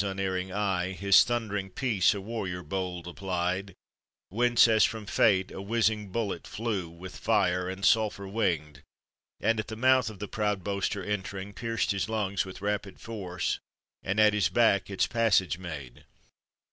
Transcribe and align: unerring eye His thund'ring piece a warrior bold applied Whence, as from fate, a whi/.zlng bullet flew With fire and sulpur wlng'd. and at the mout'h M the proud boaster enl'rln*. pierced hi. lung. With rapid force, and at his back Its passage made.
unerring 0.00 0.52
eye 0.52 0.92
His 0.92 1.24
thund'ring 1.24 1.70
piece 1.70 2.14
a 2.14 2.20
warrior 2.20 2.62
bold 2.62 3.08
applied 3.08 3.74
Whence, 4.28 4.68
as 4.68 4.84
from 4.84 5.06
fate, 5.06 5.50
a 5.50 5.60
whi/.zlng 5.60 6.12
bullet 6.12 6.46
flew 6.46 6.88
With 6.88 7.16
fire 7.16 7.68
and 7.68 7.84
sulpur 7.84 8.26
wlng'd. 8.28 8.82
and 9.40 9.58
at 9.58 9.66
the 9.66 9.74
mout'h 9.74 10.08
M 10.08 10.18
the 10.18 10.28
proud 10.28 10.62
boaster 10.62 11.02
enl'rln*. 11.02 11.52
pierced 11.52 11.90
hi. 11.90 11.98
lung. 12.12 12.38
With 12.44 12.62
rapid 12.62 13.00
force, 13.00 13.58
and 14.04 14.20
at 14.20 14.34
his 14.34 14.48
back 14.48 14.88
Its 14.88 15.08
passage 15.08 15.58
made. 15.58 16.04